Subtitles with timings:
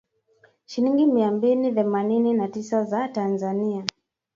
[0.65, 3.85] Shilingi mia mbili themanini na tisa za Tanzania